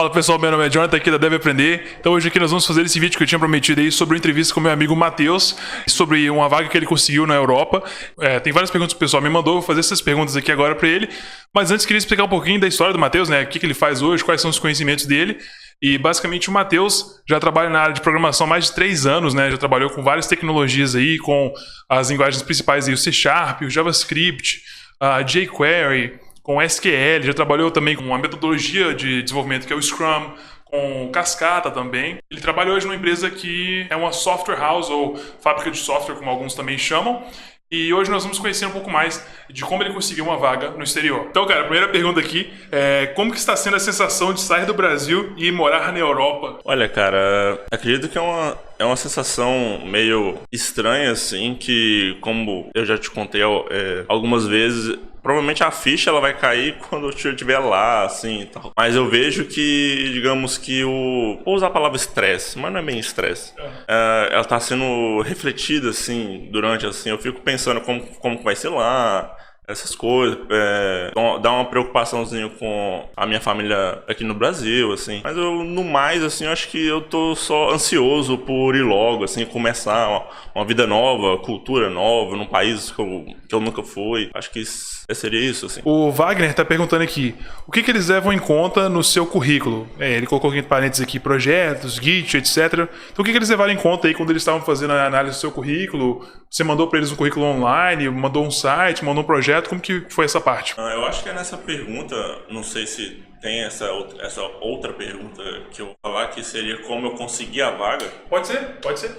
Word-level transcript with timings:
Fala 0.00 0.08
pessoal, 0.08 0.38
meu 0.38 0.50
nome 0.50 0.66
é 0.66 0.70
Jonathan 0.70 0.96
aqui 0.96 1.10
da 1.10 1.18
Deve 1.18 1.36
Aprender. 1.36 1.98
Então 2.00 2.14
hoje 2.14 2.26
aqui 2.26 2.40
nós 2.40 2.50
vamos 2.50 2.66
fazer 2.66 2.80
esse 2.86 2.98
vídeo 2.98 3.18
que 3.18 3.22
eu 3.22 3.26
tinha 3.26 3.38
prometido 3.38 3.82
aí 3.82 3.92
sobre 3.92 4.14
uma 4.14 4.18
entrevista 4.18 4.54
com 4.54 4.58
meu 4.58 4.72
amigo 4.72 4.96
Matheus, 4.96 5.54
sobre 5.86 6.30
uma 6.30 6.48
vaga 6.48 6.70
que 6.70 6.78
ele 6.78 6.86
conseguiu 6.86 7.26
na 7.26 7.34
Europa. 7.34 7.82
É, 8.18 8.40
tem 8.40 8.50
várias 8.50 8.70
perguntas 8.70 8.94
que 8.94 8.96
o 8.96 8.98
pessoal 8.98 9.22
me 9.22 9.28
mandou, 9.28 9.56
vou 9.56 9.62
fazer 9.62 9.80
essas 9.80 10.00
perguntas 10.00 10.34
aqui 10.36 10.50
agora 10.50 10.74
para 10.74 10.88
ele. 10.88 11.10
Mas 11.54 11.70
antes 11.70 11.84
queria 11.84 11.98
explicar 11.98 12.24
um 12.24 12.30
pouquinho 12.30 12.58
da 12.58 12.66
história 12.66 12.94
do 12.94 12.98
Matheus, 12.98 13.28
né? 13.28 13.42
O 13.42 13.46
que, 13.48 13.58
que 13.58 13.66
ele 13.66 13.74
faz 13.74 14.00
hoje, 14.00 14.24
quais 14.24 14.40
são 14.40 14.48
os 14.50 14.58
conhecimentos 14.58 15.04
dele. 15.04 15.36
E 15.82 15.98
basicamente 15.98 16.48
o 16.48 16.52
Matheus 16.52 17.20
já 17.28 17.38
trabalha 17.38 17.68
na 17.68 17.80
área 17.80 17.92
de 17.92 18.00
programação 18.00 18.46
há 18.46 18.48
mais 18.48 18.64
de 18.68 18.74
três 18.74 19.04
anos, 19.04 19.34
né? 19.34 19.50
Já 19.50 19.58
trabalhou 19.58 19.90
com 19.90 20.02
várias 20.02 20.26
tecnologias 20.26 20.94
aí, 20.94 21.18
com 21.18 21.52
as 21.90 22.08
linguagens 22.08 22.42
principais 22.42 22.88
aí, 22.88 22.94
o 22.94 22.96
C 22.96 23.12
Sharp, 23.12 23.60
o 23.60 23.68
JavaScript, 23.68 24.62
a 24.98 25.20
jQuery 25.20 26.29
com 26.50 26.60
SQL, 26.60 27.22
já 27.22 27.32
trabalhou 27.32 27.70
também 27.70 27.94
com 27.94 28.02
uma 28.02 28.18
metodologia 28.18 28.92
de 28.92 29.22
desenvolvimento 29.22 29.68
que 29.68 29.72
é 29.72 29.76
o 29.76 29.80
Scrum, 29.80 30.32
com 30.64 31.08
Cascata 31.12 31.70
também. 31.70 32.18
Ele 32.28 32.40
trabalha 32.40 32.72
hoje 32.72 32.86
numa 32.86 32.96
empresa 32.96 33.30
que 33.30 33.86
é 33.88 33.94
uma 33.94 34.10
software 34.10 34.58
house 34.58 34.90
ou 34.90 35.16
fábrica 35.40 35.70
de 35.70 35.78
software, 35.78 36.16
como 36.16 36.28
alguns 36.28 36.52
também 36.52 36.76
chamam. 36.76 37.22
E 37.70 37.94
hoje 37.94 38.10
nós 38.10 38.24
vamos 38.24 38.40
conhecer 38.40 38.66
um 38.66 38.72
pouco 38.72 38.90
mais 38.90 39.24
de 39.48 39.62
como 39.62 39.80
ele 39.80 39.94
conseguiu 39.94 40.24
uma 40.24 40.36
vaga 40.36 40.70
no 40.70 40.82
exterior. 40.82 41.28
Então, 41.30 41.46
cara, 41.46 41.60
a 41.60 41.62
primeira 41.62 41.86
pergunta 41.86 42.18
aqui 42.18 42.52
é 42.72 43.06
como 43.14 43.30
que 43.30 43.38
está 43.38 43.54
sendo 43.54 43.76
a 43.76 43.78
sensação 43.78 44.34
de 44.34 44.40
sair 44.40 44.66
do 44.66 44.74
Brasil 44.74 45.32
e 45.36 45.52
morar 45.52 45.92
na 45.92 46.00
Europa? 46.00 46.58
Olha, 46.64 46.88
cara, 46.88 47.64
acredito 47.70 48.08
que 48.08 48.18
é 48.18 48.20
uma, 48.20 48.58
é 48.76 48.84
uma 48.84 48.96
sensação 48.96 49.82
meio 49.86 50.38
estranha, 50.50 51.12
assim, 51.12 51.54
que 51.54 52.18
como 52.20 52.68
eu 52.74 52.84
já 52.84 52.98
te 52.98 53.08
contei 53.08 53.40
é, 53.40 54.04
algumas 54.08 54.48
vezes, 54.48 54.98
provavelmente 55.22 55.62
a 55.62 55.70
ficha 55.70 56.10
ela 56.10 56.20
vai 56.20 56.36
cair 56.36 56.76
quando 56.88 57.06
eu 57.06 57.10
estiver 57.10 57.58
lá, 57.58 58.04
assim, 58.04 58.48
tal. 58.52 58.72
Mas 58.76 58.94
eu 58.94 59.08
vejo 59.08 59.44
que, 59.44 60.10
digamos 60.12 60.58
que 60.58 60.84
o... 60.84 61.40
Vou 61.44 61.54
usar 61.54 61.68
a 61.68 61.70
palavra 61.70 61.96
estresse, 61.96 62.58
mas 62.58 62.72
não 62.72 62.80
é 62.80 62.82
bem 62.82 62.98
estresse. 62.98 63.52
É, 63.88 64.28
ela 64.32 64.42
está 64.42 64.58
sendo 64.60 65.20
refletida, 65.22 65.90
assim, 65.90 66.48
durante, 66.50 66.86
assim, 66.86 67.10
eu 67.10 67.18
fico 67.18 67.40
pensando 67.40 67.80
como, 67.80 68.02
como 68.18 68.42
vai 68.42 68.56
ser 68.56 68.68
lá, 68.68 69.36
essas 69.70 69.94
coisas, 69.94 70.38
é, 70.50 71.12
dá 71.40 71.52
uma 71.52 71.64
preocupaçãozinha 71.64 72.48
com 72.48 73.08
a 73.16 73.26
minha 73.26 73.40
família 73.40 74.02
aqui 74.08 74.24
no 74.24 74.34
Brasil, 74.34 74.92
assim. 74.92 75.20
Mas 75.22 75.36
eu, 75.36 75.64
no 75.64 75.84
mais, 75.84 76.22
assim, 76.22 76.44
eu 76.44 76.52
acho 76.52 76.68
que 76.68 76.84
eu 76.84 77.00
tô 77.00 77.34
só 77.34 77.70
ansioso 77.72 78.36
por 78.36 78.74
ir 78.74 78.82
logo, 78.82 79.24
assim, 79.24 79.44
começar 79.44 80.08
uma, 80.08 80.26
uma 80.54 80.64
vida 80.64 80.86
nova, 80.86 81.38
cultura 81.38 81.88
nova, 81.88 82.36
num 82.36 82.46
país 82.46 82.90
que 82.90 83.00
eu, 83.00 83.26
que 83.48 83.54
eu 83.54 83.60
nunca 83.60 83.82
fui. 83.82 84.30
Acho 84.34 84.50
que 84.50 84.64
seria 84.64 85.40
isso, 85.40 85.66
assim. 85.66 85.80
O 85.84 86.10
Wagner 86.10 86.54
tá 86.54 86.64
perguntando 86.64 87.02
aqui, 87.02 87.34
o 87.66 87.72
que, 87.72 87.82
que 87.82 87.90
eles 87.90 88.08
levam 88.08 88.32
em 88.32 88.38
conta 88.38 88.88
no 88.88 89.02
seu 89.02 89.26
currículo? 89.26 89.88
É, 89.98 90.12
ele 90.12 90.26
colocou 90.26 90.54
em 90.54 90.62
parênteses 90.62 91.02
aqui, 91.02 91.18
projetos, 91.18 91.94
Git, 91.94 92.36
etc. 92.36 92.88
Então 93.12 93.22
o 93.22 93.24
que, 93.24 93.32
que 93.32 93.38
eles 93.38 93.48
levaram 93.48 93.72
em 93.72 93.76
conta 93.76 94.08
aí 94.08 94.14
quando 94.14 94.30
eles 94.30 94.42
estavam 94.42 94.60
fazendo 94.60 94.92
a 94.92 95.06
análise 95.06 95.36
do 95.36 95.40
seu 95.40 95.50
currículo? 95.50 96.26
Você 96.50 96.64
mandou 96.64 96.88
para 96.88 96.98
eles 96.98 97.12
um 97.12 97.16
currículo 97.16 97.46
online, 97.46 98.10
mandou 98.10 98.44
um 98.44 98.50
site, 98.50 99.04
mandou 99.04 99.22
um 99.22 99.26
projeto, 99.26 99.68
como 99.68 99.80
que 99.80 100.00
foi 100.10 100.24
essa 100.24 100.40
parte? 100.40 100.74
Ah, 100.76 100.94
eu 100.94 101.06
acho 101.06 101.22
que 101.22 101.28
é 101.28 101.32
nessa 101.32 101.56
pergunta, 101.56 102.16
não 102.50 102.64
sei 102.64 102.88
se 102.88 103.22
tem 103.40 103.60
essa 103.60 103.92
outra, 103.92 104.20
essa 104.26 104.42
outra 104.42 104.92
pergunta 104.92 105.42
que 105.70 105.80
eu 105.80 105.86
vou 105.86 105.96
falar, 106.02 106.26
que 106.28 106.42
seria 106.42 106.82
como 106.82 107.06
eu 107.06 107.14
consegui 107.14 107.62
a 107.62 107.70
vaga. 107.70 108.04
Pode 108.28 108.48
ser, 108.48 108.80
pode 108.80 108.98
ser. 108.98 109.16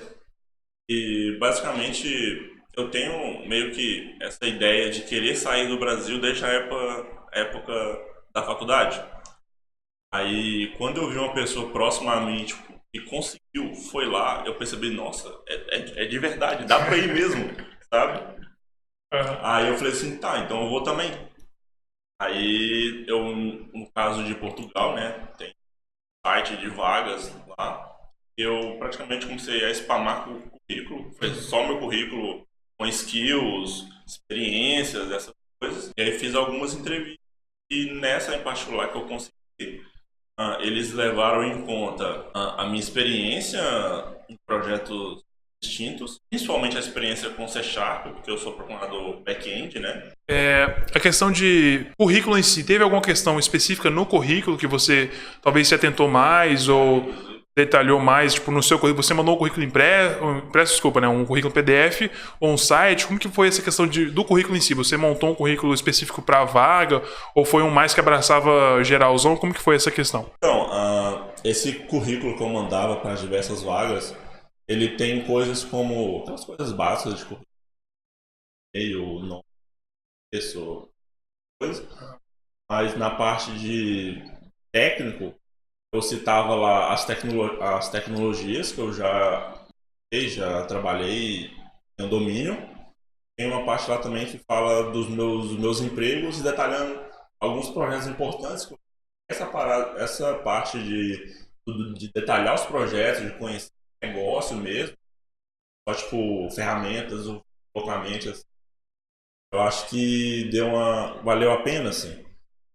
E 0.90 1.38
basicamente 1.40 2.52
eu 2.76 2.92
tenho 2.92 3.48
meio 3.48 3.72
que 3.72 4.18
essa 4.22 4.46
ideia 4.46 4.92
de 4.92 5.04
querer 5.04 5.36
sair 5.36 5.70
do 5.70 5.80
Brasil 5.80 6.20
desde 6.20 6.44
a 6.44 6.50
época, 6.50 7.28
época 7.32 7.74
da 8.34 8.44
faculdade. 8.44 9.02
Aí, 10.14 10.74
quando 10.78 10.98
eu 10.98 11.10
vi 11.10 11.18
uma 11.18 11.34
pessoa 11.34 11.72
próxima 11.72 12.12
a 12.14 12.22
mim, 12.26 12.44
tipo, 12.44 12.71
que 12.92 13.02
conseguiu, 13.02 13.74
foi 13.92 14.06
lá, 14.06 14.44
eu 14.46 14.58
percebi, 14.58 14.90
nossa, 14.90 15.30
é, 15.48 15.78
é, 15.78 16.04
é 16.04 16.06
de 16.06 16.20
verdade, 16.20 16.66
dá 16.66 16.86
pra 16.86 16.98
ir 16.98 17.14
mesmo, 17.14 17.44
sabe? 17.92 18.20
Uhum. 19.14 19.40
Aí 19.42 19.68
eu 19.68 19.78
falei 19.78 19.94
assim, 19.94 20.18
tá, 20.18 20.40
então 20.40 20.64
eu 20.64 20.70
vou 20.70 20.84
também. 20.84 21.12
Aí, 22.20 23.04
eu, 23.08 23.36
no 23.36 23.92
caso 23.92 24.24
de 24.24 24.36
Portugal, 24.36 24.96
né, 24.96 25.28
tem 25.38 25.54
site 26.26 26.58
de 26.58 26.70
vagas 26.70 27.34
lá, 27.58 27.98
eu 28.38 28.78
praticamente 28.78 29.26
comecei 29.26 29.66
a 29.66 29.74
spamar 29.74 30.26
com 30.26 30.32
o 30.34 30.52
currículo, 30.52 31.12
foi 31.14 31.34
só 31.36 31.66
meu 31.66 31.80
currículo 31.80 32.48
com 32.78 32.86
skills, 32.88 33.88
experiências, 34.06 35.12
essas 35.12 35.34
coisas. 35.60 35.92
E 35.98 36.02
aí 36.02 36.18
fiz 36.20 36.36
algumas 36.36 36.74
entrevistas 36.74 37.20
e 37.70 37.86
nessa 37.94 38.36
em 38.36 38.44
particular 38.44 38.92
que 38.92 38.98
eu 38.98 39.08
consegui, 39.08 39.86
eles 40.62 40.94
levaram 40.94 41.44
em 41.44 41.62
conta 41.66 42.26
uh, 42.36 42.60
a 42.60 42.66
minha 42.66 42.80
experiência 42.80 43.62
em 44.30 44.36
projetos 44.46 45.24
distintos, 45.64 46.20
principalmente 46.30 46.76
a 46.76 46.80
experiência 46.80 47.30
com 47.30 47.48
C 47.48 47.62
Sharp, 47.62 48.08
porque 48.08 48.32
eu 48.32 48.38
sou 48.38 48.54
programador 48.54 49.22
back-end, 49.22 49.80
né? 49.80 50.12
É, 50.28 50.64
a 50.94 51.00
questão 51.00 51.32
de 51.32 51.86
currículo 51.98 52.38
em 52.38 52.42
si, 52.42 52.64
teve 52.64 52.84
alguma 52.84 53.02
questão 53.02 53.38
específica 53.38 53.90
no 53.90 54.06
currículo 54.06 54.58
que 54.58 54.66
você 54.66 55.12
talvez 55.42 55.68
se 55.68 55.76
atentou 55.76 56.08
mais 56.08 56.68
ou 56.68 57.14
detalhou 57.56 58.00
mais, 58.00 58.34
tipo, 58.34 58.50
no 58.50 58.64
seu 58.64 58.80
currículo, 58.80 59.04
você 59.04 59.14
mandou 59.14 59.36
um 59.36 59.38
currículo 59.38 59.64
impresso, 59.64 60.24
impresso, 60.48 60.74
desculpa, 60.74 61.02
né, 61.02 61.08
um 61.08 61.26
currículo 61.26 61.54
PDF 61.54 62.10
ou 62.40 62.50
um 62.50 62.58
site, 62.58 63.06
como 63.06 63.20
que 63.20 63.28
foi 63.28 63.48
essa 63.48 63.62
questão 63.62 63.86
de, 63.86 64.06
do 64.06 64.24
currículo 64.24 64.56
em 64.56 64.62
si? 64.62 64.74
Você 64.74 64.96
montou 64.96 65.32
um 65.32 65.36
currículo 65.36 65.74
específico 65.74 66.22
para 66.22 66.42
a 66.42 66.46
vaga 66.46 67.02
ou 67.36 67.44
foi 67.44 67.62
um 67.64 67.70
mais 67.70 67.94
que 67.94 68.00
abraçava 68.00 68.82
geralzão? 68.84 69.36
Como 69.36 69.54
que 69.54 69.62
foi 69.62 69.76
essa 69.76 69.92
questão? 69.92 70.32
Então, 70.38 70.70
uh, 70.70 71.32
esse 71.44 71.74
currículo 71.74 72.38
que 72.38 72.44
eu 72.44 72.50
mandava 72.50 72.96
para 72.98 73.14
as 73.14 73.22
diversas 73.22 73.64
vagas, 73.64 74.16
ele 74.68 74.96
tem 74.96 75.26
coisas 75.26 75.64
como, 75.64 76.22
aquelas 76.22 76.46
coisas 76.46 76.72
básicas 76.72 77.20
de 77.20 77.26
currículo, 77.26 77.48
e-mail, 78.74 79.20
nome, 79.20 79.44
pessoa, 80.32 80.88
coisa, 81.62 81.86
mas 82.70 82.96
na 82.96 83.10
parte 83.10 83.52
de 83.60 84.24
técnico, 84.72 85.36
eu 85.92 86.02
citava 86.02 86.56
lá 86.56 86.94
as, 86.94 87.06
tecno 87.06 87.62
as 87.62 87.90
tecnologias 87.90 88.72
que 88.72 88.80
eu 88.80 88.94
já, 88.94 89.66
já 90.14 90.66
trabalhei 90.66 91.52
em 92.00 92.08
domínio. 92.08 92.56
Tem 93.38 93.48
uma 93.52 93.66
parte 93.66 93.90
lá 93.90 93.98
também 93.98 94.26
que 94.26 94.38
fala 94.40 94.92
dos 94.92 95.10
meus, 95.10 95.58
meus 95.58 95.82
empregos 95.82 96.40
e 96.40 96.44
detalhando 96.44 97.00
alguns 97.40 97.70
projetos 97.70 98.08
importantes. 98.08 98.72
Essa, 99.30 99.46
parada, 99.48 100.00
essa 100.02 100.38
parte 100.40 100.78
de, 100.82 101.46
de 101.98 102.12
detalhar 102.14 102.56
os 102.56 102.66
projetos, 102.66 103.24
de 103.24 103.38
conhecer 103.38 103.72
o 104.04 104.08
negócio 104.08 104.56
mesmo, 104.58 104.96
só 105.88 105.96
tipo 105.96 106.50
ferramentas, 106.52 107.26
localmente, 107.76 108.30
assim, 108.30 108.44
eu 109.54 109.62
acho 109.62 109.90
que 109.90 110.50
deu 110.50 110.68
uma, 110.68 111.22
valeu 111.24 111.52
a 111.52 111.62
pena, 111.62 111.90
assim. 111.90 112.24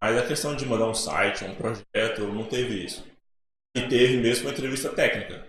Mas 0.06 0.19
a 0.19 0.25
questão 0.25 0.55
de 0.55 0.65
mandar 0.65 0.87
um 0.87 0.94
site, 0.94 1.44
um 1.44 1.56
projeto, 1.56 2.28
não 2.28 2.44
teve 2.44 2.84
isso. 2.84 3.05
E 3.77 3.89
teve 3.89 4.19
mesmo 4.19 4.44
uma 4.44 4.53
entrevista 4.53 4.89
técnica. 4.91 5.49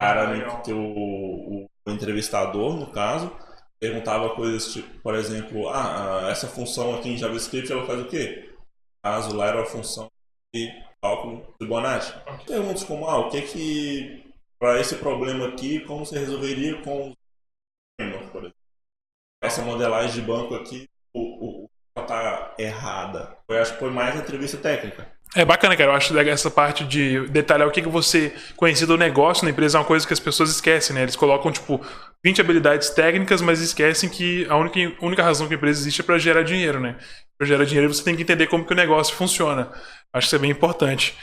Cara, 0.00 0.32
o, 0.68 0.72
o, 0.72 1.64
o 1.86 1.90
entrevistador, 1.90 2.76
no 2.76 2.90
caso, 2.90 3.30
perguntava 3.78 4.34
coisas 4.34 4.72
tipo, 4.72 4.88
por 5.00 5.14
exemplo, 5.14 5.68
ah, 5.68 6.28
essa 6.30 6.48
função 6.48 6.94
aqui 6.94 7.10
em 7.10 7.18
JavaScript 7.18 7.70
ela 7.70 7.86
faz 7.86 8.00
o 8.00 8.08
quê? 8.08 8.50
Caso 9.04 9.36
lá 9.36 9.48
era 9.48 9.62
a 9.64 9.66
função 9.66 10.10
de 10.54 10.72
cálculo 11.02 11.42
de 11.42 11.58
Fibonacci. 11.58 12.14
Perguntas 12.46 12.84
como, 12.84 13.06
ah, 13.06 13.18
o 13.18 13.28
que 13.28 13.42
que 13.42 14.32
para 14.58 14.80
esse 14.80 14.96
problema 14.96 15.48
aqui, 15.48 15.80
como 15.80 16.06
você 16.06 16.18
resolveria 16.18 16.80
com 16.80 17.12
por 18.32 18.44
exemplo. 18.44 18.54
Essa 19.42 19.60
modelagem 19.60 20.22
de 20.22 20.26
banco 20.26 20.54
aqui, 20.54 20.88
o, 21.12 21.64
o, 21.64 21.69
tá 22.00 22.54
errada. 22.58 23.36
Eu 23.48 23.60
acho 23.60 23.72
que 23.72 23.78
foi 23.78 23.90
mais 23.90 24.16
entrevista 24.16 24.56
técnica. 24.56 25.06
É 25.34 25.44
bacana, 25.44 25.76
cara. 25.76 25.90
Eu 25.92 25.94
acho 25.94 26.18
essa 26.18 26.50
parte 26.50 26.84
de 26.84 27.28
detalhar 27.28 27.68
o 27.68 27.70
que, 27.70 27.80
que 27.80 27.88
você 27.88 28.34
conhecia 28.56 28.86
do 28.86 28.98
negócio 28.98 29.44
na 29.44 29.50
empresa 29.50 29.78
é 29.78 29.80
uma 29.80 29.86
coisa 29.86 30.04
que 30.04 30.12
as 30.12 30.18
pessoas 30.18 30.50
esquecem, 30.50 30.94
né? 30.94 31.02
Eles 31.02 31.14
colocam, 31.14 31.52
tipo, 31.52 31.80
20 32.24 32.40
habilidades 32.40 32.90
técnicas, 32.90 33.40
mas 33.40 33.60
esquecem 33.60 34.08
que 34.08 34.44
a 34.48 34.56
única, 34.56 34.78
única 35.00 35.22
razão 35.22 35.46
que 35.46 35.54
a 35.54 35.56
empresa 35.56 35.80
existe 35.80 36.00
é 36.00 36.04
para 36.04 36.18
gerar 36.18 36.42
dinheiro, 36.42 36.80
né? 36.80 36.96
Para 37.38 37.46
gerar 37.46 37.64
dinheiro 37.64 37.92
você 37.92 38.02
tem 38.02 38.16
que 38.16 38.22
entender 38.22 38.48
como 38.48 38.64
que 38.64 38.72
o 38.72 38.76
negócio 38.76 39.14
funciona. 39.14 39.70
Acho 40.12 40.26
que 40.26 40.26
isso 40.26 40.36
é 40.36 40.38
bem 40.40 40.50
importante. 40.50 41.16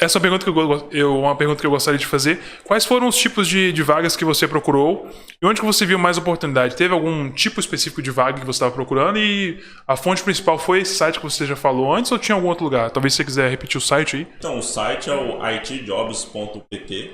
Essa 0.00 0.16
é 0.16 0.18
uma 0.18 0.22
pergunta 0.22 0.44
que 0.90 0.98
eu, 0.98 1.18
uma 1.18 1.36
pergunta 1.36 1.60
que 1.60 1.66
eu 1.66 1.70
gostaria 1.70 1.98
de 1.98 2.06
fazer. 2.06 2.40
Quais 2.64 2.84
foram 2.84 3.08
os 3.08 3.16
tipos 3.16 3.46
de, 3.46 3.72
de 3.72 3.82
vagas 3.82 4.16
que 4.16 4.24
você 4.24 4.48
procurou 4.48 5.08
e 5.40 5.46
onde 5.46 5.60
que 5.60 5.66
você 5.66 5.84
viu 5.86 5.98
mais 5.98 6.18
oportunidade? 6.18 6.76
Teve 6.76 6.92
algum 6.92 7.30
tipo 7.30 7.60
específico 7.60 8.02
de 8.02 8.10
vaga 8.10 8.40
que 8.40 8.46
você 8.46 8.56
estava 8.56 8.72
procurando 8.72 9.18
e 9.18 9.62
a 9.86 9.96
fonte 9.96 10.22
principal 10.22 10.58
foi 10.58 10.80
esse 10.80 10.94
site 10.94 11.18
que 11.18 11.24
você 11.24 11.46
já 11.46 11.56
falou 11.56 11.94
antes 11.94 12.10
ou 12.10 12.18
tinha 12.18 12.34
algum 12.34 12.48
outro 12.48 12.64
lugar? 12.64 12.90
Talvez 12.90 13.14
você 13.14 13.24
quiser 13.24 13.50
repetir 13.50 13.78
o 13.78 13.80
site 13.80 14.16
aí. 14.16 14.28
Então, 14.38 14.58
o 14.58 14.62
site 14.62 15.10
é 15.10 15.14
o 15.14 15.46
itjobs.pt. 15.46 17.12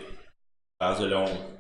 Caso 0.81 1.05
ele 1.05 1.15
é 1.15 1.19
um 1.19 1.59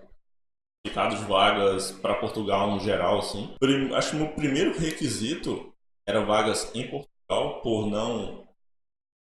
indicado 0.86 1.16
de 1.16 1.24
vagas 1.24 1.90
para 1.90 2.14
Portugal 2.14 2.70
no 2.70 2.80
geral, 2.80 3.18
assim. 3.18 3.54
Acho 3.94 4.10
que 4.10 4.16
o 4.16 4.20
meu 4.20 4.28
primeiro 4.28 4.78
requisito 4.78 5.72
era 6.06 6.24
vagas 6.24 6.70
em 6.74 6.88
Portugal, 6.88 7.60
por 7.60 7.86
não 7.86 8.46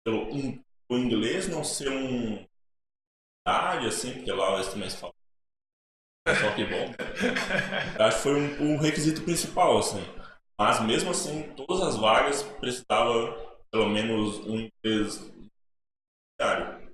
pelo 0.05 0.29
o 0.89 0.97
inglês 0.97 1.47
não 1.47 1.63
ser 1.63 1.89
um 1.89 2.45
área, 3.45 3.87
assim, 3.87 4.13
porque 4.13 4.31
lá 4.31 4.55
eles 4.55 4.67
também 4.67 4.89
se 4.89 4.97
falam 4.97 5.13
só 6.35 6.53
que 6.55 6.65
bom. 6.65 6.93
Acho 8.03 8.17
que 8.17 8.23
foi 8.23 8.33
um, 8.33 8.73
um, 8.73 8.77
requisito 8.77 9.21
principal, 9.23 9.77
assim. 9.77 10.03
Mas 10.59 10.81
mesmo 10.81 11.11
assim, 11.11 11.43
todas 11.55 11.81
as 11.81 11.95
vagas 11.95 12.43
precisava 12.59 13.33
pelo 13.71 13.89
menos 13.89 14.39
um 14.39 14.69
inglês 14.83 15.31
diário. 16.39 16.87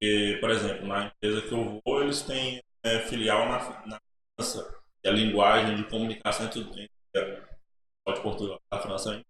Porque, 0.00 0.38
por 0.40 0.50
exemplo, 0.50 0.86
na 0.86 1.06
empresa 1.06 1.42
que 1.42 1.52
eu 1.52 1.80
vou, 1.84 2.02
eles 2.02 2.22
têm 2.22 2.62
é, 2.82 3.00
filial 3.00 3.46
na, 3.46 3.86
na 3.86 4.00
França. 4.36 4.82
E 5.04 5.08
a 5.08 5.12
linguagem 5.12 5.76
de 5.76 5.84
comunicação 5.84 6.46
entre, 6.46 6.60
entre 7.14 8.22
Portugal 8.22 8.60
e 8.72 8.74
a 8.74 8.78
França 8.78 9.22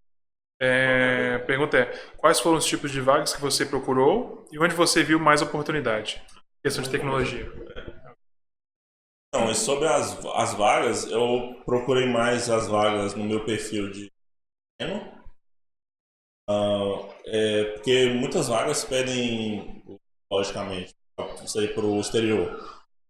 é, 0.65 1.39
pergunta 1.39 1.77
é: 1.77 1.87
quais 2.17 2.39
foram 2.39 2.59
os 2.59 2.65
tipos 2.65 2.93
de 2.93 3.01
vagas 3.01 3.35
que 3.35 3.41
você 3.41 3.67
procurou 3.67 4.47
e 4.53 4.61
onde 4.61 4.77
você 4.77 5.03
viu 5.03 5.19
mais 5.19 5.43
oportunidade? 5.43 6.23
Questão 6.63 6.85
de 6.85 6.89
tecnologia. 6.89 7.51
Não, 9.35 9.51
e 9.51 9.57
sobre 9.57 9.89
as, 9.89 10.25
as 10.37 10.55
vagas, 10.55 11.11
eu 11.11 11.61
procurei 11.65 12.07
mais 12.07 12.49
as 12.49 12.69
vagas 12.69 13.13
no 13.15 13.25
meu 13.25 13.45
perfil 13.45 13.91
de 13.91 14.09
uh, 16.49 17.13
é, 17.27 17.65
porque 17.73 18.11
muitas 18.11 18.47
vagas 18.47 18.85
pedem, 18.85 19.83
logicamente, 20.31 20.95
você 21.41 21.65
ir 21.65 21.75
para 21.75 21.85
o 21.85 21.99
exterior. 21.99 22.53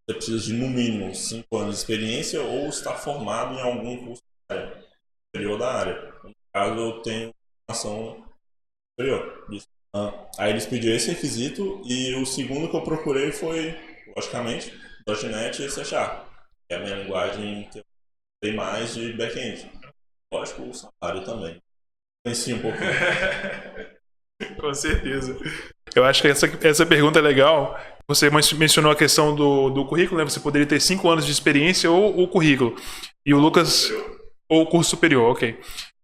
Você 0.09 0.15
precisa 0.15 0.39
de 0.39 0.53
no 0.53 0.69
mínimo 0.69 1.13
5 1.13 1.55
anos 1.55 1.75
de 1.75 1.81
experiência 1.81 2.41
ou 2.41 2.67
estar 2.67 2.95
formado 2.95 3.53
em 3.53 3.61
algum 3.61 4.07
curso 4.07 4.23
superior 5.29 5.59
da 5.59 5.71
área. 5.71 6.13
No 6.23 6.33
caso, 6.51 6.79
eu 6.79 7.01
tenho 7.03 7.33
formação 7.65 8.23
superior. 8.91 9.47
Uh, 9.95 10.11
aí 10.37 10.51
eles 10.51 10.65
pediram 10.65 10.95
esse 10.95 11.11
requisito 11.11 11.81
e 11.85 12.15
o 12.15 12.25
segundo 12.25 12.69
que 12.69 12.75
eu 12.75 12.81
procurei 12.81 13.31
foi, 13.31 13.77
logicamente, 14.15 14.73
.NET 15.07 15.63
e 15.63 15.69
C 15.69 15.83
que 15.83 16.73
é 16.73 16.75
a 16.75 16.79
minha 16.79 16.95
linguagem 16.95 17.69
que 17.69 17.79
eu 17.79 18.53
mais 18.55 18.93
de 18.93 19.13
back-end. 19.13 19.69
Lógico, 20.33 20.63
o 20.63 20.73
salário 20.73 21.23
também. 21.23 21.61
Influencia 22.25 22.55
um 22.55 22.59
pouco. 22.59 22.77
Com 24.59 24.73
certeza. 24.73 25.37
Eu 25.95 26.03
acho 26.03 26.21
que 26.21 26.27
essa, 26.27 26.47
essa 26.67 26.85
pergunta 26.85 27.19
é 27.19 27.21
legal. 27.21 27.79
Você 28.07 28.29
mencionou 28.29 28.91
a 28.91 28.95
questão 28.95 29.35
do, 29.35 29.69
do 29.69 29.85
currículo, 29.85 30.19
né? 30.19 30.29
Você 30.29 30.39
poderia 30.39 30.67
ter 30.67 30.81
cinco 30.81 31.09
anos 31.09 31.25
de 31.25 31.31
experiência 31.31 31.89
ou 31.89 32.21
o 32.21 32.27
currículo. 32.27 32.75
E 33.25 33.33
o 33.33 33.39
Lucas. 33.39 33.89
Ou 34.49 34.63
o 34.63 34.65
curso 34.67 34.91
superior, 34.91 35.31
ok. 35.31 35.57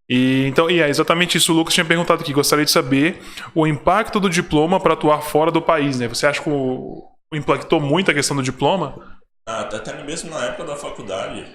E, 0.10 0.48
então, 0.48 0.70
e 0.70 0.82
é 0.82 0.90
exatamente 0.90 1.38
isso. 1.38 1.54
O 1.54 1.56
Lucas 1.56 1.74
tinha 1.74 1.86
perguntado 1.86 2.22
aqui. 2.24 2.34
Gostaria 2.34 2.66
de 2.66 2.72
saber 2.72 3.22
o 3.54 3.68
impacto 3.68 4.20
do 4.20 4.30
diploma 4.30 4.80
para 4.80 4.94
atuar 4.94 5.22
fora 5.22 5.52
do 5.52 5.62
país, 5.62 6.00
né? 6.00 6.08
Você 6.08 6.26
acha 6.26 6.42
que 6.42 6.50
o, 6.50 7.08
impactou 7.32 7.80
muito 7.80 8.10
a 8.10 8.14
questão 8.14 8.36
do 8.36 8.42
diploma? 8.42 9.20
Ah, 9.48 9.62
até 9.62 10.04
mesmo 10.04 10.32
na 10.32 10.46
época 10.46 10.64
da 10.64 10.76
faculdade, 10.76 11.46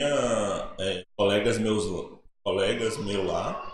tinha 0.00 0.74
é, 0.78 1.04
colegas 1.16 1.58
meus, 1.58 1.84
colegas 2.44 2.96
meus 2.98 3.26
lá 3.26 3.72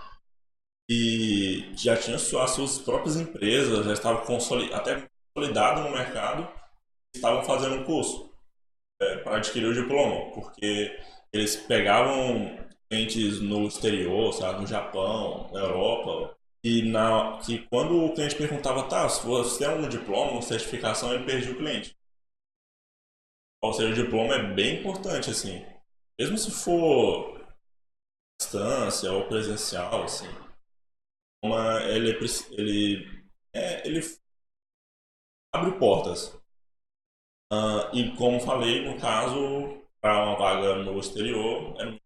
e 0.90 1.70
já 1.76 1.96
tinham 1.96 2.16
as 2.16 2.50
suas 2.50 2.78
próprias 2.78 3.16
empresas, 3.16 3.84
já 3.84 3.92
estavam 3.92 4.24
consolid, 4.24 4.72
até 4.72 5.06
consolidados 5.34 5.84
no 5.84 5.90
mercado, 5.90 6.48
estavam 7.14 7.44
fazendo 7.44 7.76
um 7.76 7.84
curso 7.84 8.30
é, 9.00 9.16
para 9.18 9.36
adquirir 9.36 9.66
o 9.66 9.74
diploma, 9.74 10.32
porque 10.32 10.98
eles 11.32 11.56
pegavam 11.56 12.58
clientes 12.88 13.40
no 13.40 13.66
exterior, 13.66 14.32
sabe, 14.32 14.60
no 14.60 14.66
Japão, 14.66 15.50
na 15.52 15.60
Europa, 15.60 16.36
e 16.62 16.82
na, 16.82 17.38
que 17.38 17.66
quando 17.68 18.04
o 18.04 18.14
cliente 18.14 18.36
perguntava, 18.36 18.88
tá, 18.88 19.08
se 19.08 19.24
você 19.26 19.64
tem 19.64 19.74
um 19.74 19.88
diploma, 19.88 20.32
uma 20.32 20.42
certificação, 20.42 21.12
ele 21.12 21.24
perdia 21.24 21.52
o 21.52 21.56
cliente. 21.56 21.96
Ou 23.62 23.72
seja, 23.72 23.90
o 23.92 24.04
diploma 24.04 24.34
é 24.34 24.54
bem 24.54 24.80
importante, 24.80 25.30
assim. 25.30 25.64
Mesmo 26.18 26.38
se 26.38 26.50
for 26.50 27.38
distância 28.40 29.12
ou 29.12 29.26
presencial, 29.28 30.04
assim. 30.04 30.28
Uma, 31.42 31.80
ele, 31.84 32.10
ele, 32.52 33.24
é, 33.52 33.86
ele 33.86 34.00
abre 35.52 35.78
portas. 35.78 36.34
Uh, 37.52 37.94
e 37.94 38.14
como 38.16 38.40
falei, 38.40 38.84
no 38.84 39.00
caso, 39.00 39.82
para 40.00 40.24
uma 40.24 40.36
vaga 40.36 40.76
no 40.76 40.98
exterior, 40.98 41.74
é 41.80 41.98